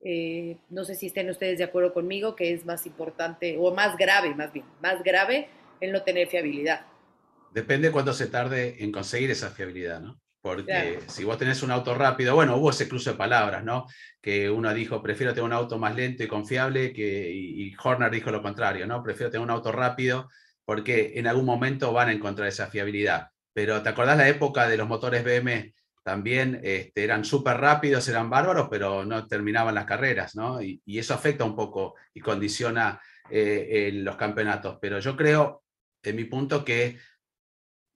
eh, 0.01 0.57
no 0.71 0.85
sé 0.85 0.95
si 0.95 1.07
estén 1.07 1.29
ustedes 1.29 1.59
de 1.59 1.65
acuerdo 1.65 1.93
conmigo 1.93 2.37
que 2.37 2.53
es 2.53 2.65
más 2.65 2.87
importante 2.87 3.57
o 3.59 3.73
más 3.75 3.97
grave, 3.97 4.35
más 4.35 4.53
bien, 4.53 4.65
más 4.81 5.03
grave 5.03 5.49
el 5.81 5.93
no 5.93 6.03
tener 6.03 6.29
fiabilidad. 6.29 6.87
Depende 7.53 7.91
cuánto 7.91 8.13
se 8.13 8.27
tarde 8.27 8.83
en 8.83 8.93
conseguir 8.93 9.31
esa 9.31 9.51
fiabilidad, 9.51 10.01
¿no? 10.01 10.21
Porque 10.41 11.01
si 11.09 11.25
vos 11.25 11.37
tenés 11.37 11.63
un 11.63 11.71
auto 11.73 11.95
rápido, 11.95 12.35
bueno, 12.35 12.57
hubo 12.57 12.71
ese 12.71 12.89
cruce 12.89 13.11
de 13.11 13.17
palabras, 13.17 13.65
¿no? 13.65 13.87
Que 14.21 14.49
uno 14.49 14.73
dijo, 14.73 15.03
prefiero 15.03 15.33
tener 15.33 15.45
un 15.45 15.53
auto 15.53 15.79
más 15.79 15.97
lento 15.97 16.23
y 16.23 16.29
confiable, 16.29 16.93
que, 16.93 17.31
y, 17.33 17.75
Horner 17.83 18.11
dijo 18.11 18.31
lo 18.31 18.41
contrario, 18.41 18.87
¿no? 18.87 19.03
Prefiero 19.03 19.31
tener 19.31 19.45
un 19.45 19.51
auto 19.51 19.73
rápido 19.73 20.29
porque 20.65 21.15
en 21.17 21.27
algún 21.27 21.45
momento 21.45 21.93
van 21.93 22.09
a 22.09 22.13
encontrar 22.13 22.49
esa 22.49 22.69
fiabilidad. 22.69 23.29
Pero 23.53 23.83
¿te 23.83 23.89
acordás 23.89 24.17
la 24.17 24.29
época 24.29 24.69
de 24.69 24.77
los 24.77 24.87
motores 24.87 25.25
BM? 25.25 25.75
También 26.05 26.61
este, 26.63 27.05
eran 27.05 27.25
súper 27.25 27.57
rápidos, 27.59 28.09
eran 28.09 28.31
bárbaros, 28.31 28.69
pero 28.71 29.05
no 29.05 29.27
terminaban 29.27 29.75
las 29.75 29.87
carreras, 29.87 30.37
¿no? 30.37 30.63
Y, 30.63 30.81
eso 30.87 31.15
afecta 31.15 31.45
un 31.45 31.57
poco 31.57 31.95
y 32.15 32.21
condiciona 32.21 33.01
eh, 33.29 33.91
los 33.93 34.17
campeonatos. 34.17 34.79
Pero 34.81 35.01
yo 35.01 35.17
creo, 35.17 35.65
en 36.03 36.17
mi 36.17 36.25
punto, 36.25 36.65
que 36.65 36.99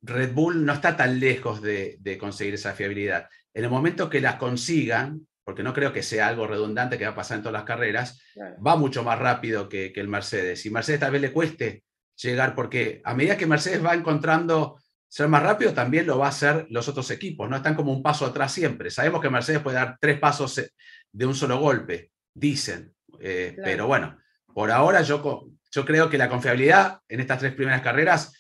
Red 0.02 0.32
Bull 0.32 0.64
no 0.64 0.72
está 0.72 0.96
tan 0.96 1.20
lejos 1.20 1.62
de, 1.62 2.18
conseguir 2.18 2.54
esa 2.54 2.74
fiabilidad. 2.74 3.28
En 3.54 3.64
el 3.64 3.70
momento 3.70 4.10
que 4.10 4.20
las 4.20 4.34
consigan, 4.36 5.26
porque 5.44 5.62
no 5.62 5.72
creo 5.72 5.92
que 5.92 6.02
sea 6.02 6.28
algo 6.28 6.46
redundante 6.46 6.98
que 6.98 7.04
va 7.04 7.12
a 7.12 7.16
pasar 7.16 7.36
en 7.36 7.42
todas 7.44 7.54
las 7.54 7.64
carreras, 7.64 8.20
va 8.64 8.76
mucho 8.76 9.04
más 9.04 9.18
rápido 9.18 9.68
que, 9.68 9.92
el 9.94 10.08
Mercedes. 10.08 10.66
Y 10.66 10.70
Mercedes 10.70 11.00
tal 11.00 11.12
vez 11.12 11.20
le 11.22 11.32
cueste 11.32 11.84
llegar, 12.16 12.54
porque 12.54 13.00
a 13.04 13.14
medida 13.14 13.36
que 13.36 13.46
Mercedes 13.46 13.84
va 13.84 13.94
encontrando 13.94 14.78
ser 15.08 15.28
más 15.28 15.42
rápido, 15.42 15.74
también 15.74 16.06
lo 16.06 16.18
va 16.18 16.26
a 16.26 16.30
hacer 16.30 16.66
los 16.70 16.88
otros 16.88 17.10
equipos, 17.10 17.48
¿no? 17.48 17.56
Están 17.56 17.74
como 17.74 17.92
un 17.92 18.02
paso 18.02 18.24
atrás 18.24 18.50
siempre. 18.50 18.90
Sabemos 18.90 19.20
que 19.20 19.28
Mercedes 19.28 19.60
puede 19.60 19.76
dar 19.76 19.98
tres 20.00 20.18
pasos 20.18 20.56
eh, 20.56 20.70
de 21.12 21.26
un 21.26 21.34
solo 21.34 21.60
golpe, 21.60 22.12
dicen. 22.32 22.94
Eh, 23.20 23.54
pero 23.62 23.86
bueno, 23.86 24.16
por 24.54 24.70
ahora 24.70 25.02
yo, 25.02 25.50
yo 25.70 25.84
creo 25.84 26.08
que 26.08 26.16
la 26.16 26.30
confiabilidad 26.30 26.98
en 27.08 27.20
estas 27.20 27.40
tres 27.40 27.52
primeras 27.52 27.82
carreras 27.82 28.32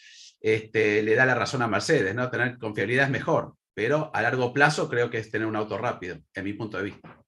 este, 0.42 1.02
le 1.02 1.14
da 1.14 1.24
la 1.24 1.34
razón 1.34 1.62
a 1.62 1.68
Mercedes, 1.68 2.14
¿no? 2.14 2.28
Tener 2.28 2.58
confiabilidad 2.58 3.06
es 3.06 3.10
mejor, 3.10 3.54
pero 3.74 4.10
a 4.12 4.22
largo 4.22 4.52
plazo 4.52 4.88
creo 4.88 5.08
que 5.08 5.18
es 5.18 5.30
tener 5.30 5.46
un 5.46 5.56
auto 5.56 5.78
rápido, 5.78 6.18
en 6.34 6.44
mi 6.44 6.52
punto 6.52 6.78
de 6.78 6.84
vista. 6.84 7.22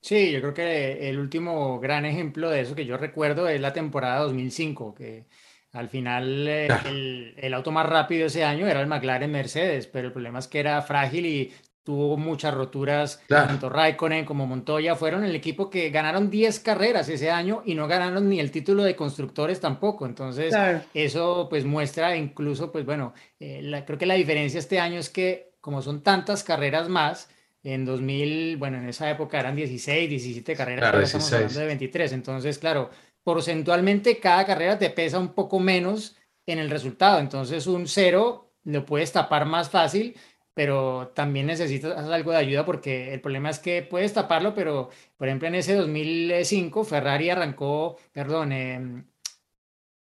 Sí, 0.00 0.30
yo 0.30 0.40
creo 0.40 0.54
que 0.54 1.08
el 1.08 1.18
último 1.18 1.80
gran 1.80 2.04
ejemplo 2.04 2.50
de 2.50 2.60
eso 2.60 2.74
que 2.74 2.86
yo 2.86 2.96
recuerdo 2.96 3.48
es 3.48 3.60
la 3.60 3.72
temporada 3.72 4.20
2005, 4.20 4.94
que 4.94 5.26
al 5.72 5.88
final 5.88 6.46
eh, 6.46 6.68
el, 6.86 7.34
el, 7.36 7.54
auto 7.54 7.72
más 7.72 7.86
rápido 7.86 8.26
ese 8.26 8.44
año 8.44 8.66
era 8.66 8.80
el 8.80 8.86
McLaren 8.86 9.30
Mercedes, 9.30 9.86
pero 9.86 10.06
el 10.06 10.12
problema 10.12 10.38
es 10.38 10.46
que 10.46 10.60
era 10.60 10.80
frágil 10.82 11.26
y 11.26 11.52
tuvo 11.88 12.18
muchas 12.18 12.52
roturas, 12.52 13.22
tanto 13.26 13.70
Raikkonen 13.70 14.26
como 14.26 14.46
Montoya 14.46 14.94
fueron 14.94 15.24
el 15.24 15.34
equipo 15.34 15.70
que 15.70 15.88
ganaron 15.88 16.28
10 16.28 16.60
carreras 16.60 17.08
ese 17.08 17.30
año 17.30 17.62
y 17.64 17.74
no 17.74 17.88
ganaron 17.88 18.28
ni 18.28 18.40
el 18.40 18.50
título 18.50 18.82
de 18.82 18.94
constructores 18.94 19.58
tampoco. 19.58 20.04
Entonces, 20.04 20.54
eso 20.92 21.46
pues 21.48 21.64
muestra 21.64 22.14
incluso, 22.14 22.70
pues 22.70 22.84
bueno, 22.84 23.14
eh, 23.40 23.82
creo 23.86 23.96
que 23.96 24.04
la 24.04 24.16
diferencia 24.16 24.58
este 24.58 24.78
año 24.78 25.00
es 25.00 25.08
que 25.08 25.54
como 25.62 25.80
son 25.80 26.02
tantas 26.02 26.44
carreras 26.44 26.90
más, 26.90 27.30
en 27.62 27.86
2000, 27.86 28.58
bueno, 28.58 28.76
en 28.76 28.86
esa 28.90 29.10
época 29.10 29.40
eran 29.40 29.56
16, 29.56 30.10
17 30.10 30.54
carreras, 30.54 30.84
ahora 30.84 31.04
estamos 31.04 31.32
hablando 31.32 31.58
de 31.58 31.66
23. 31.68 32.12
Entonces, 32.12 32.58
claro, 32.58 32.90
porcentualmente 33.24 34.18
cada 34.18 34.44
carrera 34.44 34.78
te 34.78 34.90
pesa 34.90 35.18
un 35.18 35.32
poco 35.32 35.58
menos 35.58 36.18
en 36.44 36.58
el 36.58 36.68
resultado. 36.68 37.18
Entonces, 37.18 37.66
un 37.66 37.88
cero 37.88 38.52
lo 38.64 38.84
puedes 38.84 39.10
tapar 39.10 39.46
más 39.46 39.70
fácil 39.70 40.14
pero 40.58 41.12
también 41.14 41.46
necesitas 41.46 41.96
algo 42.08 42.32
de 42.32 42.38
ayuda 42.38 42.66
porque 42.66 43.14
el 43.14 43.20
problema 43.20 43.48
es 43.48 43.60
que 43.60 43.82
puedes 43.82 44.12
taparlo, 44.12 44.54
pero 44.56 44.90
por 45.16 45.28
ejemplo 45.28 45.46
en 45.46 45.54
ese 45.54 45.76
2005 45.76 46.82
Ferrari 46.82 47.30
arrancó, 47.30 47.96
perdón, 48.12 48.50
em, 48.50 49.04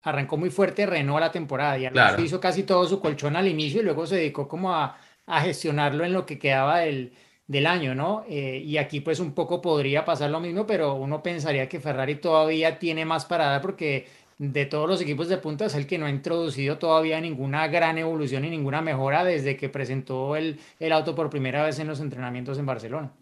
arrancó 0.01 0.37
muy 0.37 0.49
fuerte 0.49 0.85
Renault 0.85 1.19
la 1.19 1.31
temporada 1.33 1.77
y 1.77 2.23
hizo 2.23 2.39
casi 2.39 2.63
todo 2.63 2.87
su 2.87 3.01
colchón 3.01 3.35
al 3.35 3.49
inicio 3.49 3.81
y 3.81 3.83
luego 3.83 4.07
se 4.07 4.15
dedicó 4.15 4.47
como 4.47 4.73
a, 4.73 4.97
gestionarlo 5.41 6.05
en 6.05 6.13
lo 6.13 6.25
que 6.25 6.39
quedaba 6.39 6.79
del, 6.79 7.11
del 7.47 7.67
año, 7.67 7.93
¿no? 7.93 8.23
Eh, 8.29 8.61
y 8.65 8.77
aquí 8.77 9.01
pues 9.01 9.19
un 9.19 9.33
poco 9.33 9.61
podría 9.61 10.05
pasar 10.05 10.29
lo 10.29 10.39
mismo, 10.39 10.65
pero 10.65 10.93
uno 10.93 11.21
pensaría 11.21 11.67
que 11.67 11.81
Ferrari 11.81 12.15
todavía 12.15 12.79
tiene 12.79 13.03
más 13.03 13.25
para 13.25 13.47
dar 13.47 13.61
porque 13.61 14.07
de 14.37 14.65
todos 14.65 14.89
los 14.89 15.01
equipos 15.01 15.29
de 15.29 15.37
punta 15.37 15.65
es 15.65 15.75
el 15.75 15.87
que 15.87 15.97
no 15.97 16.07
ha 16.07 16.09
introducido 16.09 16.77
todavía 16.77 17.21
ninguna 17.21 17.67
gran 17.67 17.97
evolución 17.97 18.43
y 18.43 18.49
ninguna 18.49 18.81
mejora 18.81 19.23
desde 19.23 19.55
que 19.55 19.69
presentó 19.69 20.35
el, 20.35 20.59
el 20.79 20.91
auto 20.91 21.15
por 21.15 21.29
primera 21.29 21.63
vez 21.63 21.79
en 21.79 21.87
los 21.87 22.01
entrenamientos 22.01 22.57
en 22.59 22.65
Barcelona. 22.65 23.13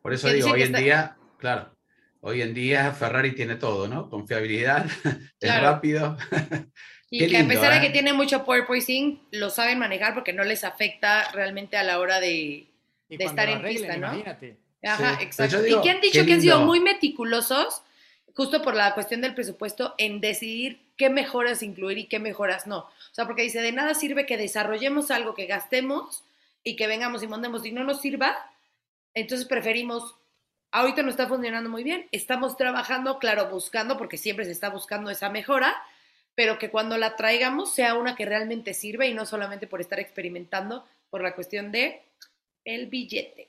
Por 0.00 0.14
eso 0.14 0.28
digo, 0.28 0.50
hoy 0.50 0.62
en 0.62 0.72
día, 0.72 1.16
claro, 1.38 1.70
hoy 2.20 2.40
en 2.40 2.54
día 2.54 2.92
Ferrari 2.92 3.34
tiene 3.34 3.56
todo, 3.56 3.86
¿no? 3.86 4.08
Confiabilidad, 4.08 4.86
es 5.40 5.60
rápido. 5.60 6.16
Y 7.10 7.26
que 7.26 7.38
a 7.38 7.46
pesar 7.46 7.74
de 7.74 7.80
que 7.80 7.86
¿eh? 7.88 7.90
tiene 7.90 8.12
mucho 8.12 8.44
porpoising, 8.44 9.20
lo 9.32 9.50
saben 9.50 9.78
manejar 9.78 10.14
porque 10.14 10.32
no 10.32 10.44
les 10.44 10.64
afecta 10.64 11.30
realmente 11.32 11.76
a 11.76 11.82
la 11.82 11.98
hora 12.00 12.20
de, 12.20 12.66
de 13.08 13.24
estar 13.24 13.48
en 13.48 13.62
pista, 13.62 13.96
¿no? 13.96 14.08
Imagínate. 14.08 14.58
Ajá, 14.82 15.18
exacto. 15.20 15.66
y 15.66 15.80
que 15.80 15.90
han 15.90 16.00
dicho 16.00 16.24
que 16.24 16.34
han 16.34 16.40
sido 16.40 16.60
muy 16.60 16.80
meticulosos 16.80 17.82
justo 18.38 18.62
por 18.62 18.76
la 18.76 18.94
cuestión 18.94 19.20
del 19.20 19.34
presupuesto, 19.34 19.96
en 19.98 20.20
decidir 20.20 20.78
qué 20.96 21.10
mejoras 21.10 21.60
incluir 21.64 21.98
y 21.98 22.06
qué 22.06 22.20
mejoras 22.20 22.68
no. 22.68 22.78
O 22.78 22.92
sea, 23.10 23.26
porque 23.26 23.42
dice, 23.42 23.60
de 23.60 23.72
nada 23.72 23.94
sirve 23.94 24.26
que 24.26 24.36
desarrollemos 24.36 25.10
algo, 25.10 25.34
que 25.34 25.46
gastemos 25.46 26.22
y 26.62 26.76
que 26.76 26.86
vengamos 26.86 27.24
y 27.24 27.26
mandemos 27.26 27.66
y 27.66 27.72
no 27.72 27.82
nos 27.82 28.00
sirva, 28.00 28.38
entonces 29.12 29.44
preferimos, 29.44 30.14
ahorita 30.70 31.02
no 31.02 31.10
está 31.10 31.26
funcionando 31.26 31.68
muy 31.68 31.82
bien, 31.82 32.06
estamos 32.12 32.56
trabajando, 32.56 33.18
claro, 33.18 33.50
buscando, 33.50 33.98
porque 33.98 34.16
siempre 34.16 34.44
se 34.44 34.52
está 34.52 34.68
buscando 34.68 35.10
esa 35.10 35.30
mejora, 35.30 35.74
pero 36.36 36.60
que 36.60 36.70
cuando 36.70 36.96
la 36.96 37.16
traigamos 37.16 37.74
sea 37.74 37.96
una 37.96 38.14
que 38.14 38.24
realmente 38.24 38.72
sirve 38.72 39.08
y 39.08 39.14
no 39.14 39.26
solamente 39.26 39.66
por 39.66 39.80
estar 39.80 39.98
experimentando 39.98 40.86
por 41.10 41.22
la 41.22 41.34
cuestión 41.34 41.72
de 41.72 42.02
el 42.64 42.86
billete. 42.86 43.48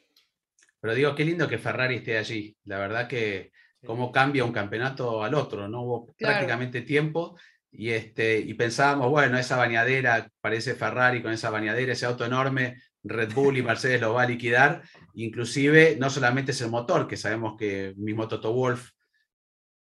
Pero 0.82 0.96
digo, 0.96 1.14
qué 1.14 1.26
lindo 1.26 1.48
que 1.48 1.60
Ferrari 1.60 1.98
esté 1.98 2.18
allí. 2.18 2.56
La 2.66 2.80
verdad 2.80 3.08
que 3.08 3.52
cómo 3.86 4.12
cambia 4.12 4.46
un 4.46 4.52
campeonato 4.52 5.24
al 5.24 5.34
otro, 5.36 5.68
no 5.68 5.82
hubo 5.82 6.14
prácticamente 6.18 6.82
tiempo 6.82 7.38
y, 7.72 7.90
este, 7.90 8.40
y 8.40 8.54
pensábamos, 8.54 9.10
bueno, 9.10 9.38
esa 9.38 9.58
bañadera, 9.58 10.30
parece 10.42 10.76
Ferrari 10.76 11.22
con 11.22 11.32
esa 11.32 11.50
bañadera, 11.50 11.94
ese 11.94 12.06
auto 12.06 12.26
enorme, 12.26 12.82
Red 13.04 13.34
Bull 13.34 13.58
y 13.58 13.64
Mercedes 13.64 14.02
lo 14.02 14.14
va 14.14 14.24
a 14.24 14.28
liquidar, 14.28 14.84
inclusive 15.14 15.98
no 16.00 16.10
solamente 16.10 16.52
es 16.52 16.62
el 16.62 16.70
motor, 16.70 17.08
que 17.08 17.18
sabemos 17.18 17.56
que 17.58 17.94
mismo 17.98 18.28
Toto 18.28 18.54
Wolf 18.54 18.90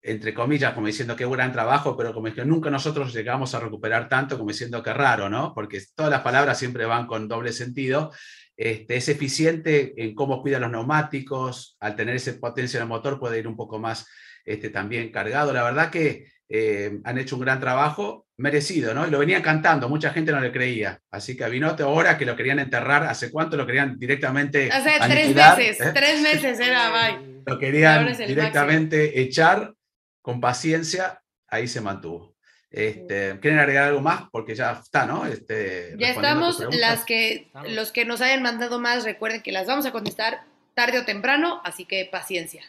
entre 0.02 0.32
comillas, 0.32 0.72
como 0.72 0.86
diciendo 0.86 1.16
qué 1.16 1.26
gran 1.26 1.52
trabajo, 1.52 1.96
pero 1.96 2.14
como 2.14 2.28
es 2.28 2.34
que 2.34 2.44
nunca 2.44 2.70
nosotros 2.70 3.12
llegamos 3.12 3.54
a 3.54 3.60
recuperar 3.60 4.08
tanto, 4.08 4.38
como 4.38 4.50
diciendo 4.50 4.82
que 4.82 4.92
raro, 4.92 5.28
¿no? 5.28 5.52
Porque 5.54 5.82
todas 5.94 6.10
las 6.10 6.22
palabras 6.22 6.58
siempre 6.58 6.86
van 6.86 7.06
con 7.06 7.28
doble 7.28 7.52
sentido. 7.52 8.12
Este, 8.58 8.96
es 8.96 9.08
eficiente 9.08 9.94
en 9.96 10.16
cómo 10.16 10.42
cuida 10.42 10.58
los 10.58 10.72
neumáticos, 10.72 11.76
al 11.78 11.94
tener 11.94 12.16
ese 12.16 12.34
potencia 12.34 12.78
en 12.78 12.82
el 12.82 12.88
motor 12.88 13.20
puede 13.20 13.38
ir 13.38 13.46
un 13.46 13.56
poco 13.56 13.78
más 13.78 14.08
este, 14.44 14.68
también 14.70 15.12
cargado. 15.12 15.52
La 15.52 15.62
verdad 15.62 15.90
que 15.90 16.26
eh, 16.48 16.98
han 17.04 17.18
hecho 17.18 17.36
un 17.36 17.42
gran 17.42 17.60
trabajo, 17.60 18.26
merecido, 18.36 18.94
¿no? 18.94 19.06
Y 19.06 19.10
lo 19.10 19.20
venían 19.20 19.42
cantando, 19.42 19.88
mucha 19.88 20.10
gente 20.10 20.32
no 20.32 20.40
le 20.40 20.50
creía. 20.50 21.00
Así 21.12 21.36
que 21.36 21.44
a 21.44 21.48
Binotto 21.48 21.84
ahora 21.84 22.18
que 22.18 22.26
lo 22.26 22.34
querían 22.34 22.58
enterrar, 22.58 23.04
¿hace 23.04 23.30
cuánto 23.30 23.56
lo 23.56 23.64
querían 23.64 23.96
directamente 23.96 24.72
Hace 24.72 24.90
tres 24.98 25.02
aniquilar, 25.02 25.56
meses, 25.56 25.80
eh? 25.80 25.92
tres 25.94 26.20
meses 26.20 26.58
era, 26.58 26.90
bye. 26.90 27.42
Lo 27.46 27.58
querían 27.60 28.12
directamente 28.26 29.20
echar 29.20 29.72
con 30.20 30.40
paciencia, 30.40 31.22
ahí 31.46 31.68
se 31.68 31.80
mantuvo. 31.80 32.34
Este, 32.70 33.38
¿Quieren 33.40 33.58
agregar 33.58 33.88
algo 33.88 34.00
más? 34.00 34.24
Porque 34.30 34.54
ya 34.54 34.72
está, 34.72 35.06
¿no? 35.06 35.24
Este, 35.26 35.94
Ya 35.98 36.10
estamos, 36.10 36.62
las 36.74 37.04
que, 37.04 37.50
los 37.68 37.92
que 37.92 38.04
nos 38.04 38.20
hayan 38.20 38.42
mandado 38.42 38.78
más, 38.78 39.04
recuerden 39.04 39.42
que 39.42 39.52
las 39.52 39.66
vamos 39.66 39.86
a 39.86 39.92
contestar 39.92 40.44
tarde 40.74 40.98
o 40.98 41.04
temprano, 41.04 41.60
así 41.64 41.86
que 41.86 42.04
paciencia. 42.10 42.62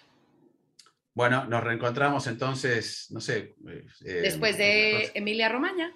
Bueno, 1.13 1.45
nos 1.45 1.63
reencontramos 1.63 2.27
entonces, 2.27 3.07
no 3.09 3.19
sé. 3.19 3.55
eh, 3.67 3.85
eh, 4.05 4.13
Después 4.21 4.57
de 4.57 5.11
Emilia 5.15 5.49
Romagna. 5.49 5.91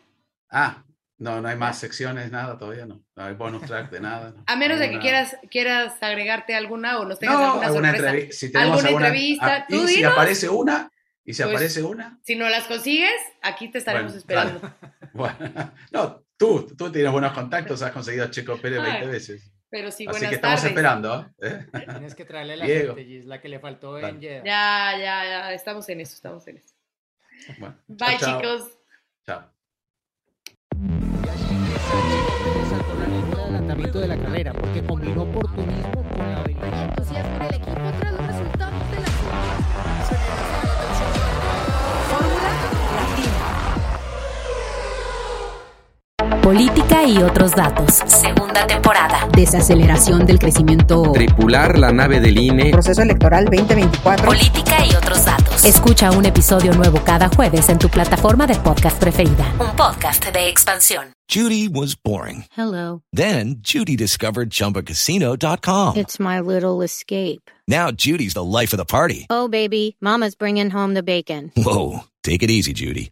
Ah, 0.50 0.84
no, 1.18 1.40
no 1.42 1.48
hay 1.48 1.56
más 1.56 1.80
secciones, 1.80 2.30
nada 2.30 2.58
todavía, 2.58 2.86
no. 2.86 3.02
No 3.16 3.24
hay 3.24 3.34
bonus 3.36 3.62
track 3.66 3.90
de 3.90 4.02
nada. 4.02 4.32
no. 4.36 4.44
A 4.48 4.56
menos 4.58 4.80
de 4.80 4.90
que 4.90 5.00
quieras, 5.00 5.38
quieras 5.50 5.94
agregarte 6.02 6.56
alguna 6.56 7.00
o 7.00 7.06
nos 7.06 7.20
tengas 7.20 7.38
No, 7.38 7.44
alguna 7.62 7.68
alguna 7.68 7.96
sorpresa. 7.96 8.32
Si 8.38 8.52
tenemos 8.52 8.72
¿Alguna 8.80 8.88
alguna 8.90 9.08
entrevista? 9.08 9.56
ah, 9.56 9.66
Tú 9.70 9.76
y 9.86 9.88
si 9.88 9.96
dinos. 9.98 10.12
aparece 10.12 10.50
una, 10.50 10.92
y 11.26 11.34
si 11.34 11.42
Pues, 11.44 11.54
aparece 11.56 11.84
una, 11.84 12.20
Si 12.24 12.36
no 12.36 12.50
las 12.50 12.66
consigues, 12.66 13.12
aquí 13.42 13.70
te 13.70 13.78
estaremos 13.80 14.12
Bueno, 14.12 14.20
esperando. 14.20 14.76
bueno, 15.14 15.72
no, 15.92 16.24
tú, 16.38 16.68
tú 16.78 16.92
tienes 16.92 17.12
buenos 17.12 17.32
contactos, 17.34 17.82
has 17.82 17.92
conseguido 17.92 18.26
a 18.26 18.32
Checo 18.32 18.58
Pérez 18.58 18.80
Ay, 18.84 18.92
20 18.94 19.08
veces. 19.08 19.50
Pero 19.70 19.90
sí, 19.90 20.06
Así 20.06 20.12
buenas 20.12 20.30
que 20.30 20.36
estamos 20.36 20.60
tardes. 20.62 20.72
esperando. 20.72 21.34
¿eh? 21.42 21.66
Tienes 21.72 22.14
que 22.16 22.26
traerle 22.26 22.58
la 22.58 22.66
Diego. 22.66 22.96
gente, 22.96 23.06
Gis, 23.10 23.26
la 23.26 23.42
que 23.42 23.50
le 23.50 23.60
faltó 23.60 23.94
Dale. 23.94 24.10
en 24.10 24.22
Jeddah. 24.22 24.44
Ya, 24.44 24.92
ya, 25.00 25.24
ya, 25.26 25.54
estamos 25.54 25.90
en 25.90 26.02
eso, 26.02 26.14
estamos 26.14 26.48
en 26.48 26.58
eso. 26.58 26.76
Bueno, 27.58 27.76
Bye, 27.88 28.18
chao, 28.20 28.40
chicos. 28.42 28.78
Chao. 29.26 29.50
de 33.94 34.08
la 34.08 34.18
carrera 34.18 34.54
porque 34.54 34.84
combinó 34.84 35.22
oportunismo 35.24 36.10
con 36.10 36.18
la 36.20 36.40
habilidad. 36.40 38.13
Política 46.44 47.06
y 47.06 47.20
otros 47.20 47.52
datos. 47.56 48.04
Segunda 48.06 48.68
temporada. 48.68 49.30
Desaceleración 49.34 50.26
del 50.26 50.40
crecimiento. 50.40 51.14
Tripular 51.14 51.80
la 51.80 51.94
nave 51.94 52.20
del 52.20 52.38
INE. 52.38 52.72
Proceso 52.72 53.02
electoral 53.02 53.46
2024. 53.46 54.26
Política 54.26 54.86
y 54.86 54.94
otros 54.94 55.24
datos. 55.24 55.64
Escucha 55.64 56.12
un 56.12 56.26
episodio 56.26 56.74
nuevo 56.74 57.00
cada 57.06 57.30
jueves 57.30 57.70
en 57.70 57.80
tu 57.80 57.88
plataforma 57.88 58.46
de 58.46 58.56
podcast 58.56 59.00
preferida. 59.00 59.56
Un 59.58 59.74
podcast 59.78 60.26
de 60.34 60.50
expansión. 60.50 61.14
Judy 61.30 61.70
was 61.70 61.96
boring. 61.96 62.44
Hello. 62.58 63.04
Then 63.16 63.62
Judy 63.62 63.96
discovered 63.96 64.50
ChumbaCasino.com. 64.50 65.96
It's 65.96 66.20
my 66.20 66.42
little 66.42 66.84
escape. 66.84 67.50
Now 67.70 67.90
Judy's 67.90 68.34
the 68.34 68.44
life 68.44 68.74
of 68.74 68.78
the 68.78 68.86
party. 68.86 69.28
Oh, 69.30 69.48
baby, 69.48 69.96
Mama's 70.02 70.36
bringing 70.36 70.70
home 70.70 70.94
the 70.94 71.04
bacon. 71.04 71.54
Whoa, 71.56 72.04
take 72.22 72.44
it 72.44 72.52
easy, 72.52 72.74
Judy. 72.74 73.12